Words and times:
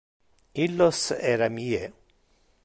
Illos 0.63 1.01
era 1.33 1.51
mie. 1.59 1.83